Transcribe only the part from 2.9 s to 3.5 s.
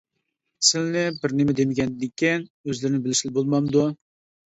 بىلسىلە